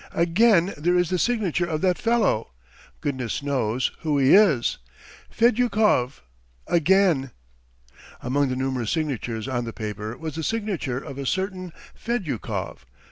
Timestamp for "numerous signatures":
8.55-9.47